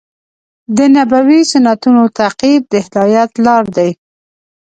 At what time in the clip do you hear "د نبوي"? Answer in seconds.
0.77-1.41